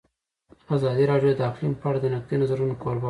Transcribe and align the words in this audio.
ازادي 0.75 1.03
راډیو 1.11 1.31
د 1.35 1.41
اقلیم 1.49 1.73
په 1.81 1.85
اړه 1.89 1.99
د 2.01 2.05
نقدي 2.15 2.35
نظرونو 2.41 2.75
کوربه 2.81 2.97
وه. 2.97 2.99